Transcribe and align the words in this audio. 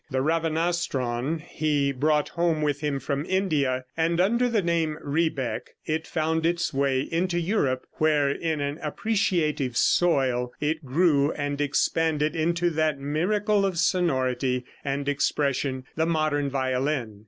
The 0.09 0.23
ravanastron 0.23 1.41
he 1.41 1.91
brought 1.91 2.29
home 2.29 2.63
with 2.63 2.79
him 2.81 2.99
from 2.99 3.23
India, 3.23 3.85
and 3.95 4.19
under 4.19 4.49
the 4.49 4.63
name 4.63 4.97
Rebec 4.99 5.75
it 5.85 6.07
found 6.07 6.43
its 6.43 6.73
way 6.73 7.01
into 7.01 7.39
Europe, 7.39 7.85
where 7.99 8.31
in 8.31 8.61
an 8.61 8.79
appreciative 8.79 9.77
soil 9.77 10.53
it 10.59 10.83
grew 10.83 11.31
and 11.33 11.61
expanded 11.61 12.35
into 12.35 12.71
that 12.71 12.97
miracle 12.97 13.63
of 13.63 13.77
sonority 13.77 14.65
and 14.83 15.07
expression, 15.07 15.83
the 15.95 16.07
modern 16.07 16.49
violin. 16.49 17.19